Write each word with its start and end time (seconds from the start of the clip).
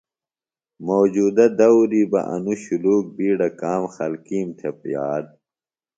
موجودہ 0.87 1.45
دوری 1.59 2.03
بہ 2.11 2.19
انوۡ 2.33 2.59
شُلوک 2.63 3.05
بیڈہ 3.15 3.49
کام 3.61 3.83
خلکیم 3.95 4.47
تھےۡ 4.57 4.79
یاد 4.93 5.25